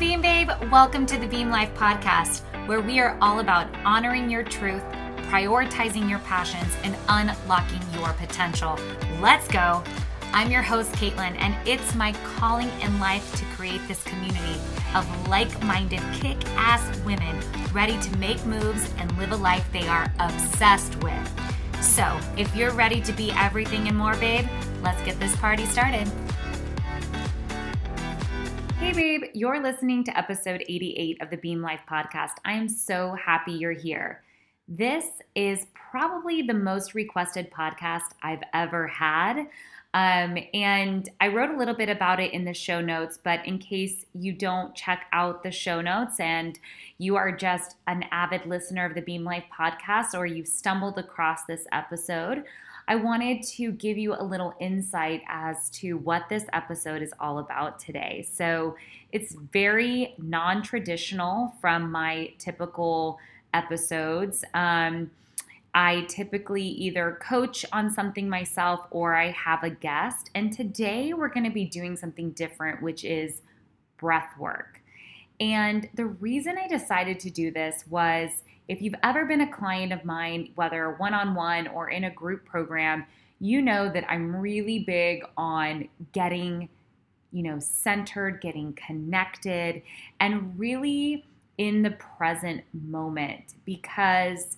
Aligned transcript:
Beam 0.00 0.22
Babe. 0.22 0.48
Welcome 0.72 1.04
to 1.04 1.18
the 1.18 1.26
Beam 1.26 1.50
Life 1.50 1.74
Podcast, 1.74 2.40
where 2.66 2.80
we 2.80 3.00
are 3.00 3.18
all 3.20 3.40
about 3.40 3.68
honoring 3.84 4.30
your 4.30 4.42
truth, 4.42 4.82
prioritizing 5.28 6.08
your 6.08 6.20
passions, 6.20 6.74
and 6.84 6.96
unlocking 7.10 7.82
your 7.92 8.10
potential. 8.14 8.78
Let's 9.20 9.46
go. 9.46 9.84
I'm 10.32 10.50
your 10.50 10.62
host, 10.62 10.90
Caitlin, 10.92 11.36
and 11.38 11.54
it's 11.68 11.94
my 11.94 12.14
calling 12.38 12.70
in 12.80 12.98
life 12.98 13.30
to 13.36 13.44
create 13.56 13.86
this 13.88 14.02
community 14.04 14.58
of 14.94 15.28
like 15.28 15.62
minded, 15.64 16.00
kick 16.14 16.38
ass 16.56 16.98
women 17.00 17.38
ready 17.70 18.00
to 18.00 18.16
make 18.16 18.42
moves 18.46 18.90
and 18.96 19.14
live 19.18 19.32
a 19.32 19.36
life 19.36 19.70
they 19.70 19.86
are 19.86 20.10
obsessed 20.18 20.96
with. 21.04 21.82
So, 21.82 22.18
if 22.38 22.56
you're 22.56 22.72
ready 22.72 23.02
to 23.02 23.12
be 23.12 23.32
everything 23.32 23.86
and 23.86 23.98
more, 23.98 24.16
babe, 24.16 24.48
let's 24.82 25.02
get 25.02 25.20
this 25.20 25.36
party 25.36 25.66
started. 25.66 26.10
Hey, 28.80 28.92
babe, 28.94 29.24
you're 29.34 29.62
listening 29.62 30.04
to 30.04 30.18
episode 30.18 30.64
88 30.66 31.20
of 31.20 31.28
the 31.28 31.36
Beam 31.36 31.60
Life 31.60 31.82
podcast. 31.88 32.36
I 32.46 32.54
am 32.54 32.66
so 32.66 33.14
happy 33.14 33.52
you're 33.52 33.72
here. 33.72 34.22
This 34.66 35.04
is 35.34 35.66
probably 35.74 36.40
the 36.40 36.54
most 36.54 36.94
requested 36.94 37.50
podcast 37.50 38.14
I've 38.22 38.42
ever 38.54 38.86
had. 38.86 39.46
Um, 39.92 40.38
and 40.54 41.10
I 41.20 41.28
wrote 41.28 41.50
a 41.50 41.58
little 41.58 41.74
bit 41.74 41.90
about 41.90 42.20
it 42.20 42.32
in 42.32 42.46
the 42.46 42.54
show 42.54 42.80
notes, 42.80 43.18
but 43.22 43.44
in 43.44 43.58
case 43.58 44.06
you 44.14 44.32
don't 44.32 44.74
check 44.74 45.08
out 45.12 45.42
the 45.42 45.50
show 45.50 45.82
notes 45.82 46.18
and 46.18 46.58
you 46.96 47.16
are 47.16 47.30
just 47.30 47.76
an 47.86 48.06
avid 48.10 48.46
listener 48.46 48.86
of 48.86 48.94
the 48.94 49.02
Beam 49.02 49.24
Life 49.24 49.44
podcast 49.54 50.14
or 50.14 50.24
you've 50.24 50.48
stumbled 50.48 50.96
across 50.96 51.44
this 51.44 51.66
episode, 51.70 52.44
I 52.90 52.96
wanted 52.96 53.44
to 53.44 53.70
give 53.70 53.98
you 53.98 54.14
a 54.14 54.24
little 54.24 54.52
insight 54.58 55.22
as 55.28 55.70
to 55.70 55.92
what 55.98 56.28
this 56.28 56.46
episode 56.52 57.02
is 57.02 57.14
all 57.20 57.38
about 57.38 57.78
today. 57.78 58.26
So, 58.32 58.74
it's 59.12 59.36
very 59.52 60.16
non 60.18 60.60
traditional 60.64 61.54
from 61.60 61.92
my 61.92 62.32
typical 62.38 63.20
episodes. 63.54 64.44
Um, 64.54 65.12
I 65.72 66.00
typically 66.08 66.64
either 66.64 67.16
coach 67.22 67.64
on 67.70 67.90
something 67.90 68.28
myself 68.28 68.80
or 68.90 69.14
I 69.14 69.30
have 69.30 69.62
a 69.62 69.70
guest. 69.70 70.30
And 70.34 70.52
today 70.52 71.12
we're 71.12 71.28
going 71.28 71.44
to 71.44 71.50
be 71.50 71.66
doing 71.66 71.96
something 71.96 72.32
different, 72.32 72.82
which 72.82 73.04
is 73.04 73.40
breath 73.98 74.36
work. 74.36 74.80
And 75.38 75.88
the 75.94 76.06
reason 76.06 76.58
I 76.58 76.66
decided 76.66 77.20
to 77.20 77.30
do 77.30 77.52
this 77.52 77.84
was 77.88 78.30
if 78.70 78.80
you've 78.80 78.94
ever 79.02 79.24
been 79.24 79.40
a 79.40 79.52
client 79.52 79.92
of 79.92 80.04
mine, 80.04 80.52
whether 80.54 80.92
one 80.92 81.12
on 81.12 81.34
one 81.34 81.66
or 81.68 81.90
in 81.90 82.04
a 82.04 82.10
group 82.10 82.46
program, 82.46 83.04
you 83.40 83.60
know 83.60 83.90
that 83.92 84.04
I'm 84.08 84.36
really 84.36 84.84
big 84.84 85.24
on 85.36 85.88
getting, 86.12 86.68
you 87.32 87.42
know, 87.42 87.58
centered, 87.58 88.40
getting 88.40 88.72
connected, 88.74 89.82
and 90.20 90.56
really 90.56 91.26
in 91.58 91.82
the 91.82 91.90
present 91.90 92.62
moment 92.72 93.54
because 93.64 94.56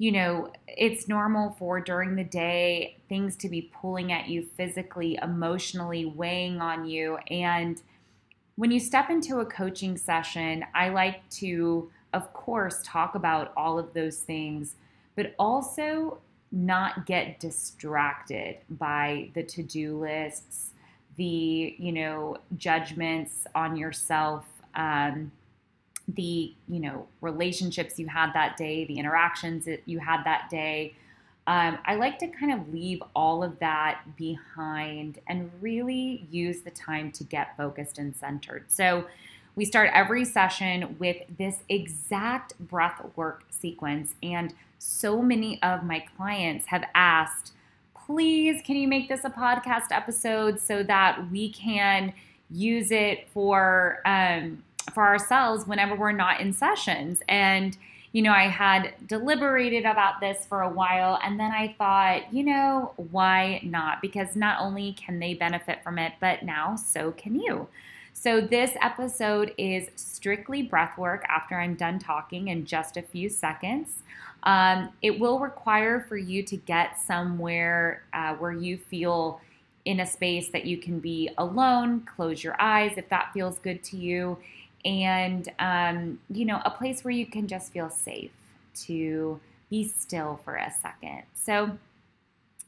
you 0.00 0.12
know, 0.12 0.52
it's 0.68 1.08
normal 1.08 1.56
for 1.58 1.80
during 1.80 2.14
the 2.14 2.22
day 2.22 2.98
things 3.08 3.34
to 3.34 3.48
be 3.48 3.62
pulling 3.80 4.12
at 4.12 4.28
you 4.28 4.46
physically, 4.56 5.18
emotionally, 5.20 6.04
weighing 6.04 6.60
on 6.60 6.86
you. 6.86 7.16
And 7.30 7.82
when 8.54 8.70
you 8.70 8.78
step 8.78 9.10
into 9.10 9.40
a 9.40 9.44
coaching 9.44 9.96
session, 9.96 10.64
I 10.72 10.90
like 10.90 11.28
to 11.30 11.90
of 12.12 12.32
course, 12.32 12.80
talk 12.84 13.14
about 13.14 13.52
all 13.56 13.78
of 13.78 13.92
those 13.94 14.18
things, 14.18 14.76
but 15.16 15.34
also 15.38 16.18
not 16.50 17.06
get 17.06 17.40
distracted 17.40 18.56
by 18.70 19.30
the 19.34 19.42
to-do 19.42 19.98
lists, 19.98 20.72
the 21.16 21.74
you 21.78 21.92
know 21.92 22.36
judgments 22.56 23.46
on 23.54 23.76
yourself, 23.76 24.46
um, 24.74 25.30
the 26.14 26.54
you 26.68 26.80
know 26.80 27.06
relationships 27.20 27.98
you 27.98 28.06
had 28.06 28.32
that 28.32 28.56
day, 28.56 28.84
the 28.86 28.98
interactions 28.98 29.64
that 29.66 29.82
you 29.86 29.98
had 29.98 30.24
that 30.24 30.48
day. 30.50 30.94
Um, 31.46 31.78
I 31.86 31.94
like 31.94 32.18
to 32.18 32.26
kind 32.28 32.52
of 32.52 32.72
leave 32.72 33.02
all 33.16 33.42
of 33.42 33.58
that 33.58 34.02
behind 34.16 35.18
and 35.28 35.50
really 35.62 36.26
use 36.30 36.60
the 36.60 36.70
time 36.70 37.10
to 37.12 37.24
get 37.24 37.56
focused 37.56 37.96
and 37.98 38.14
centered. 38.14 38.64
So 38.68 39.06
we 39.58 39.64
start 39.64 39.90
every 39.92 40.24
session 40.24 40.94
with 41.00 41.16
this 41.36 41.56
exact 41.68 42.56
breath 42.60 43.02
work 43.16 43.42
sequence. 43.50 44.14
And 44.22 44.54
so 44.78 45.20
many 45.20 45.60
of 45.64 45.82
my 45.82 46.04
clients 46.16 46.66
have 46.66 46.84
asked, 46.94 47.54
please, 48.06 48.62
can 48.62 48.76
you 48.76 48.86
make 48.86 49.08
this 49.08 49.24
a 49.24 49.30
podcast 49.30 49.86
episode 49.90 50.60
so 50.60 50.84
that 50.84 51.28
we 51.32 51.50
can 51.50 52.12
use 52.48 52.92
it 52.92 53.28
for 53.34 54.00
um, 54.06 54.62
for 54.94 55.02
ourselves 55.02 55.66
whenever 55.66 55.96
we're 55.96 56.12
not 56.12 56.40
in 56.40 56.52
sessions? 56.52 57.20
And 57.28 57.76
you 58.12 58.22
know, 58.22 58.32
I 58.32 58.44
had 58.44 58.94
deliberated 59.08 59.84
about 59.84 60.20
this 60.20 60.46
for 60.46 60.62
a 60.62 60.70
while 60.70 61.18
and 61.24 61.38
then 61.38 61.50
I 61.50 61.74
thought, 61.76 62.32
you 62.32 62.44
know, 62.44 62.92
why 63.10 63.60
not? 63.64 64.00
Because 64.02 64.36
not 64.36 64.60
only 64.60 64.92
can 64.92 65.18
they 65.18 65.34
benefit 65.34 65.82
from 65.82 65.98
it, 65.98 66.12
but 66.20 66.44
now 66.44 66.76
so 66.76 67.10
can 67.10 67.34
you. 67.34 67.66
So, 68.20 68.40
this 68.40 68.72
episode 68.82 69.54
is 69.58 69.90
strictly 69.94 70.60
breath 70.60 70.98
work 70.98 71.24
after 71.28 71.54
I'm 71.54 71.76
done 71.76 72.00
talking 72.00 72.48
in 72.48 72.66
just 72.66 72.96
a 72.96 73.02
few 73.02 73.28
seconds. 73.28 74.02
Um, 74.42 74.88
it 75.02 75.20
will 75.20 75.38
require 75.38 76.00
for 76.00 76.16
you 76.16 76.42
to 76.42 76.56
get 76.56 76.98
somewhere 76.98 78.02
uh, 78.12 78.34
where 78.34 78.50
you 78.50 78.76
feel 78.76 79.40
in 79.84 80.00
a 80.00 80.06
space 80.06 80.48
that 80.48 80.64
you 80.64 80.78
can 80.78 80.98
be 80.98 81.30
alone, 81.38 82.00
close 82.16 82.42
your 82.42 82.60
eyes 82.60 82.94
if 82.96 83.08
that 83.08 83.32
feels 83.32 83.60
good 83.60 83.84
to 83.84 83.96
you, 83.96 84.36
and 84.84 85.48
um, 85.60 86.18
you 86.28 86.44
know, 86.44 86.60
a 86.64 86.72
place 86.72 87.04
where 87.04 87.14
you 87.14 87.24
can 87.24 87.46
just 87.46 87.72
feel 87.72 87.88
safe 87.88 88.32
to 88.74 89.38
be 89.70 89.86
still 89.86 90.40
for 90.44 90.56
a 90.56 90.72
second. 90.82 91.22
So, 91.34 91.78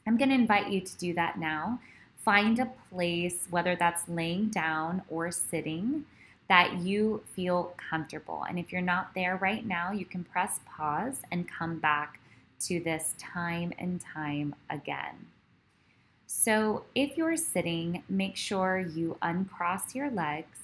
I'm 0.07 0.15
going 0.15 0.29
to 0.29 0.35
invite 0.35 0.71
you 0.71 0.79
to 0.79 0.97
do 0.97 1.13
that 1.15 1.37
now. 1.37 1.81
Find 2.23 2.59
a 2.59 2.71
place, 2.91 3.47
whether 3.49 3.75
that's 3.75 4.07
laying 4.07 4.49
down 4.49 5.01
or 5.09 5.31
sitting, 5.31 6.05
that 6.47 6.77
you 6.77 7.23
feel 7.33 7.73
comfortable. 7.89 8.45
And 8.47 8.59
if 8.59 8.71
you're 8.71 8.81
not 8.81 9.13
there 9.15 9.37
right 9.37 9.65
now, 9.65 9.91
you 9.91 10.05
can 10.05 10.23
press 10.23 10.59
pause 10.65 11.21
and 11.31 11.49
come 11.49 11.79
back 11.79 12.19
to 12.61 12.79
this 12.79 13.15
time 13.17 13.73
and 13.79 13.99
time 13.99 14.53
again. 14.69 15.27
So, 16.27 16.85
if 16.95 17.17
you're 17.17 17.37
sitting, 17.37 18.03
make 18.07 18.35
sure 18.35 18.79
you 18.79 19.17
uncross 19.21 19.95
your 19.95 20.09
legs. 20.09 20.59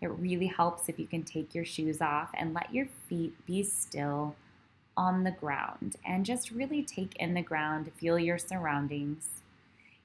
It 0.00 0.10
really 0.10 0.46
helps 0.46 0.88
if 0.88 0.98
you 0.98 1.06
can 1.06 1.22
take 1.22 1.54
your 1.54 1.64
shoes 1.64 2.00
off 2.00 2.30
and 2.34 2.54
let 2.54 2.74
your 2.74 2.86
feet 3.08 3.34
be 3.46 3.62
still 3.62 4.34
on 4.96 5.24
the 5.24 5.30
ground 5.30 5.96
and 6.04 6.26
just 6.26 6.50
really 6.50 6.82
take 6.82 7.16
in 7.16 7.34
the 7.34 7.42
ground, 7.42 7.90
feel 7.96 8.18
your 8.18 8.38
surroundings. 8.38 9.41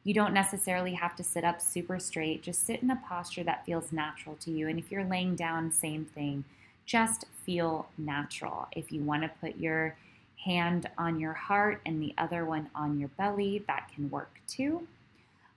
You 0.08 0.14
don't 0.14 0.34
necessarily 0.34 0.94
have 0.94 1.18
to 1.18 1.24
sit 1.24 1.44
up 1.44 1.60
super 1.60 2.00
straight. 2.00 2.42
Just 2.42 2.66
sit 2.66 2.82
in 2.82 2.90
a 2.92 2.96
posture 2.96 3.44
that 3.44 3.66
feels 3.66 3.92
natural 3.92 4.38
to 4.38 4.50
you. 4.50 4.70
And 4.70 4.80
if 4.80 4.90
you're 4.90 5.04
laying 5.04 5.36
down, 5.36 5.70
same 5.70 6.06
thing. 6.06 6.46
Just 6.86 7.26
feel 7.44 7.90
natural. 7.98 8.70
If 8.72 8.90
you 8.94 9.02
want 9.04 9.24
to 9.24 9.32
put 9.42 9.58
your 9.58 9.98
hand 10.46 10.90
on 10.98 11.20
your 11.20 11.34
heart 11.34 11.82
and 11.86 12.02
the 12.02 12.14
other 12.18 12.46
one 12.46 12.70
on 12.74 12.98
your 12.98 13.10
belly, 13.18 13.66
that 13.68 13.92
can 13.94 14.10
work 14.10 14.40
too. 14.48 14.88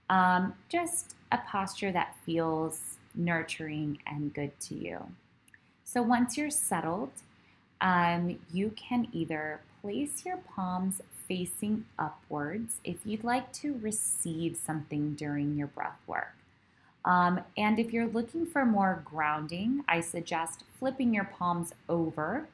Um, 0.09 0.53
just 0.67 1.15
a 1.31 1.37
posture 1.37 1.93
that 1.93 2.17
feels 2.25 2.97
nurturing 3.15 3.99
and 4.05 4.33
good 4.33 4.51
to 4.67 4.75
you. 4.75 4.99
So 5.85 6.01
once 6.01 6.37
you're 6.37 6.49
settled, 6.49 7.13
um, 7.79 8.37
you 8.51 8.73
can 8.75 9.07
either 9.13 9.61
place 9.81 10.25
your 10.25 10.37
palms 10.37 11.01
facing 11.27 11.85
upwards 11.97 12.77
if 12.83 12.97
you'd 13.05 13.23
like 13.23 13.51
to 13.53 13.79
receive 13.81 14.57
something 14.57 15.13
during 15.13 15.55
your 15.57 15.67
breath 15.67 15.99
work. 16.07 16.35
Um, 17.03 17.41
and 17.57 17.79
if 17.79 17.91
you're 17.91 18.07
looking 18.07 18.45
for 18.45 18.65
more 18.65 19.01
grounding, 19.03 19.83
I 19.87 20.01
suggest 20.01 20.63
flipping 20.77 21.13
your 21.13 21.23
palms 21.23 21.73
over 21.89 22.47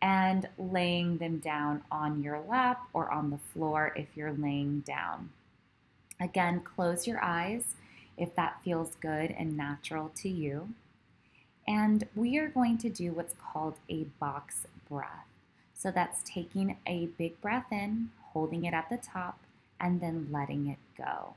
and 0.00 0.48
laying 0.58 1.18
them 1.18 1.38
down 1.38 1.82
on 1.90 2.22
your 2.22 2.40
lap 2.48 2.82
or 2.94 3.10
on 3.10 3.30
the 3.30 3.38
floor 3.38 3.92
if 3.96 4.06
you're 4.16 4.32
laying 4.32 4.80
down. 4.80 5.30
Again, 6.18 6.60
close 6.60 7.06
your 7.06 7.22
eyes 7.22 7.74
if 8.16 8.34
that 8.36 8.62
feels 8.62 8.94
good 8.96 9.34
and 9.38 9.56
natural 9.56 10.10
to 10.16 10.28
you. 10.28 10.70
And 11.66 12.06
we 12.14 12.38
are 12.38 12.48
going 12.48 12.78
to 12.78 12.88
do 12.88 13.12
what's 13.12 13.34
called 13.34 13.74
a 13.88 14.04
box 14.18 14.66
breath. 14.88 15.29
So 15.80 15.90
that's 15.90 16.22
taking 16.22 16.76
a 16.86 17.06
big 17.16 17.40
breath 17.40 17.72
in, 17.72 18.10
holding 18.34 18.66
it 18.66 18.74
at 18.74 18.90
the 18.90 18.98
top, 18.98 19.38
and 19.80 19.98
then 19.98 20.28
letting 20.30 20.66
it 20.66 20.76
go. 20.94 21.36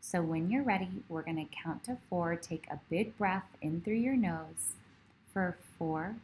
So 0.00 0.20
when 0.20 0.50
you're 0.50 0.64
ready, 0.64 0.88
we're 1.08 1.22
going 1.22 1.36
to 1.36 1.56
count 1.62 1.84
to 1.84 1.96
four. 2.10 2.34
Take 2.34 2.66
a 2.68 2.80
big 2.90 3.16
breath 3.16 3.46
in 3.60 3.80
through 3.80 3.94
your 3.94 4.16
nose 4.16 4.74
for 5.32 5.56
four, 5.78 6.16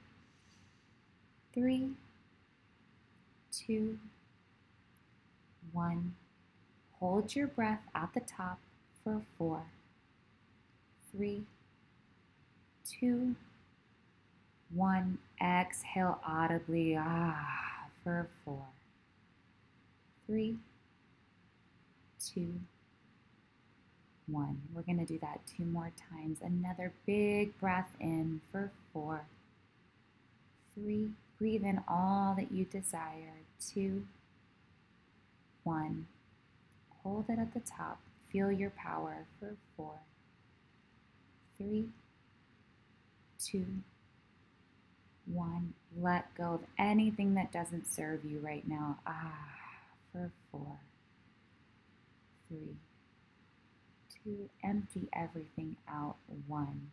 three, 1.55 1.91
two, 3.53 4.01
one. 5.71 6.17
Hold 6.99 7.37
your 7.37 7.47
breath 7.47 7.83
at 7.95 8.15
the 8.15 8.21
top 8.21 8.59
for 9.05 9.23
four, 9.39 9.63
three, 11.13 11.45
two, 12.85 13.37
One, 14.75 15.19
exhale 15.41 16.21
audibly, 16.27 16.97
ah, 16.99 17.89
for 18.05 18.29
four. 18.45 18.67
Three, 20.27 20.57
two, 22.23 22.53
one. 24.27 24.61
We're 24.75 24.83
going 24.83 24.99
to 24.99 25.07
do 25.07 25.19
that 25.21 25.41
two 25.57 25.65
more 25.65 25.91
times. 26.11 26.39
Another 26.43 26.93
big 27.07 27.59
breath 27.59 27.91
in 27.99 28.41
for 28.53 28.71
four, 28.93 29.23
three. 30.75 31.09
Breathe 31.39 31.65
in 31.65 31.81
all 31.89 32.35
that 32.35 32.51
you 32.53 32.65
desire. 32.65 33.39
Two, 33.65 34.05
one. 35.65 36.07
Hold 37.03 37.27
it 37.29 37.39
at 37.39 37.55
the 37.55 37.61
top. 37.61 38.01
Feel 38.31 38.53
your 38.53 38.71
power 38.71 39.25
for 39.39 39.55
four, 39.77 39.95
three, 41.57 41.87
two, 43.43 43.65
one. 45.33 45.75
Let 46.01 46.35
go 46.37 46.55
of 46.55 46.61
anything 46.79 47.35
that 47.35 47.53
doesn't 47.53 47.87
serve 47.87 48.25
you 48.25 48.39
right 48.39 48.67
now. 48.67 48.99
Ah, 49.07 49.47
for 50.13 50.31
four, 50.51 50.79
three, 52.49 52.77
two. 54.25 54.49
Empty 54.63 55.09
everything 55.13 55.77
out. 55.89 56.17
One. 56.47 56.91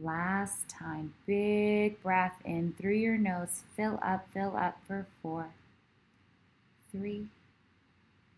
Last 0.00 0.68
time, 0.68 1.14
big 1.24 2.02
breath 2.02 2.40
in 2.44 2.74
through 2.78 2.94
your 2.94 3.16
nose. 3.16 3.62
Fill 3.76 4.00
up, 4.02 4.26
fill 4.34 4.56
up 4.56 4.78
for 4.88 5.06
four, 5.22 5.50
three, 6.90 7.26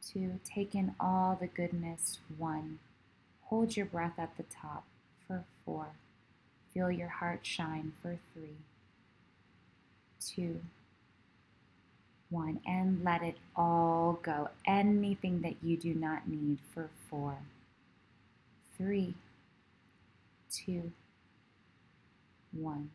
two. 0.06 0.38
Take 0.44 0.74
in 0.74 0.94
all 1.00 1.36
the 1.40 1.46
goodness. 1.46 2.18
One. 2.36 2.78
Hold 3.44 3.76
your 3.76 3.86
breath 3.86 4.18
at 4.18 4.36
the 4.36 4.42
top 4.42 4.84
for 5.26 5.44
four. 5.64 5.86
Feel 6.74 6.90
your 6.90 7.08
heart 7.08 7.40
shine 7.42 7.92
for 8.02 8.18
three, 8.34 8.56
two, 10.34 10.60
one. 12.30 12.60
And 12.66 13.04
let 13.04 13.22
it 13.22 13.36
all 13.54 14.18
go. 14.22 14.48
Anything 14.66 15.42
that 15.42 15.56
you 15.62 15.76
do 15.76 15.94
not 15.94 16.28
need 16.28 16.58
for 16.74 16.90
four, 17.08 17.38
three, 18.76 19.14
two, 20.50 20.92
one. 22.52 22.90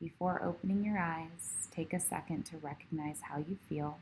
Before 0.00 0.42
opening 0.42 0.84
your 0.84 0.98
eyes, 0.98 1.68
take 1.70 1.92
a 1.92 2.00
second 2.00 2.44
to 2.46 2.56
recognize 2.56 3.18
how 3.22 3.38
you 3.38 3.58
feel. 3.68 3.98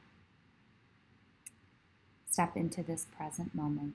Step 2.31 2.57
into 2.57 2.85
this 2.85 3.07
present 3.17 3.53
moment. 3.55 3.95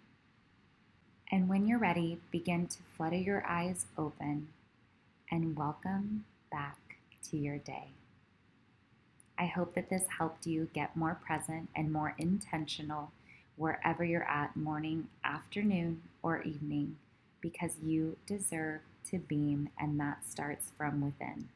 And 1.32 1.48
when 1.48 1.66
you're 1.66 1.80
ready, 1.80 2.20
begin 2.30 2.68
to 2.68 2.78
flutter 2.98 3.16
your 3.16 3.46
eyes 3.48 3.86
open 3.98 4.50
and 5.32 5.56
welcome 5.58 6.26
back 6.52 6.78
to 7.30 7.38
your 7.38 7.58
day. 7.58 7.88
I 9.38 9.46
hope 9.46 9.74
that 9.76 9.90
this 9.90 10.04
helped 10.18 10.46
you 10.46 10.70
get 10.74 10.96
more 10.96 11.20
present 11.26 11.70
and 11.76 11.92
more 11.92 12.16
intentional 12.18 13.12
wherever 13.56 14.04
you're 14.04 14.28
at, 14.28 14.56
morning, 14.56 15.08
afternoon, 15.24 16.02
or 16.22 16.42
evening, 16.42 16.98
because 17.42 17.78
you 17.84 18.18
deserve 18.26 18.82
to 19.10 19.20
beam, 19.20 19.70
and 19.80 20.00
that 20.00 20.26
starts 20.28 20.72
from 20.78 21.02
within. 21.02 21.50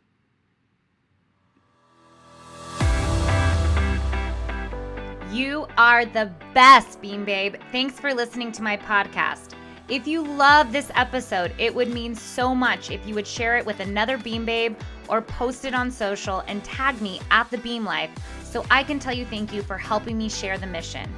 You 5.31 5.67
are 5.77 6.05
the 6.05 6.31
best, 6.53 7.01
Beam 7.01 7.25
Babe. 7.25 7.55
Thanks 7.71 7.99
for 7.99 8.13
listening 8.13 8.51
to 8.53 8.63
my 8.63 8.77
podcast. 8.77 9.56
If 9.89 10.05
you 10.05 10.21
love 10.21 10.73
this 10.73 10.91
episode, 10.95 11.53
it 11.57 11.73
would 11.73 11.93
mean 11.93 12.13
so 12.13 12.53
much 12.53 12.91
if 12.91 13.07
you 13.07 13.15
would 13.15 13.25
share 13.25 13.55
it 13.55 13.65
with 13.65 13.79
another 13.79 14.17
Beam 14.17 14.43
Babe 14.43 14.75
or 15.07 15.21
post 15.21 15.63
it 15.63 15.73
on 15.73 15.89
social 15.89 16.43
and 16.47 16.61
tag 16.65 17.01
me 17.01 17.21
at 17.31 17.49
the 17.49 17.57
Beam 17.59 17.85
Life 17.85 18.09
so 18.43 18.65
I 18.69 18.83
can 18.83 18.99
tell 18.99 19.13
you 19.13 19.25
thank 19.25 19.53
you 19.53 19.61
for 19.61 19.77
helping 19.77 20.17
me 20.17 20.27
share 20.27 20.57
the 20.57 20.67
mission. 20.67 21.09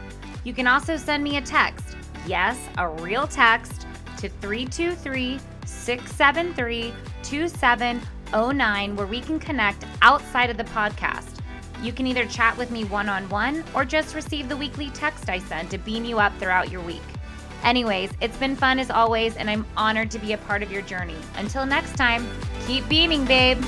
You 0.44 0.54
can 0.54 0.68
also 0.68 0.98
send 0.98 1.24
me 1.24 1.38
a 1.38 1.42
text, 1.42 1.98
yes, 2.28 2.60
a 2.78 2.88
real 2.88 3.26
text, 3.26 3.88
to 4.18 4.30
323 4.30 5.40
673 5.66 6.94
2709 7.24 8.96
where 8.96 9.08
we 9.08 9.22
can 9.22 9.40
connect 9.40 9.84
outside 10.04 10.52
of 10.52 10.58
the 10.58 10.64
podcast. 10.66 11.40
You 11.82 11.92
can 11.92 12.06
either 12.06 12.28
chat 12.28 12.56
with 12.56 12.70
me 12.70 12.84
one 12.84 13.10
on 13.10 13.28
one 13.30 13.64
or 13.74 13.84
just 13.84 14.14
receive 14.14 14.48
the 14.48 14.58
weekly 14.58 14.92
text 14.92 15.28
I 15.28 15.40
send 15.40 15.72
to 15.72 15.80
beam 15.80 16.06
you 16.06 16.20
up 16.20 16.38
throughout 16.38 16.70
your 16.70 16.82
week. 16.82 17.02
Anyways, 17.64 18.12
it's 18.22 18.38
been 18.38 18.56
fun 18.56 18.80
as 18.80 18.90
always, 18.90 19.36
and 19.38 19.50
I'm 19.50 19.66
honored 19.76 20.12
to 20.12 20.20
be 20.20 20.34
a 20.34 20.38
part 20.38 20.64
of 20.64 20.72
your 20.72 20.82
journey. 20.82 21.18
Until 21.36 21.66
next 21.66 21.96
time, 21.96 22.28
keep 22.66 22.88
beaming, 22.88 23.26
babe. 23.26 23.64